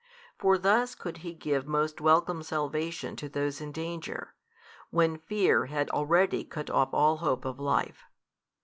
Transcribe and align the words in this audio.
For 0.39 0.57
thus 0.57 0.95
could 0.95 1.17
He 1.17 1.31
give 1.35 1.67
most 1.67 2.01
welcome 2.01 2.41
salvation 2.41 3.15
to 3.17 3.29
those 3.29 3.61
in 3.61 3.71
danger, 3.71 4.33
when 4.89 5.19
fear 5.19 5.67
had 5.67 5.91
already 5.91 6.43
cut 6.43 6.71
off 6.71 6.91
all 6.91 7.17
hope 7.17 7.45
of 7.45 7.59
life. 7.59 8.01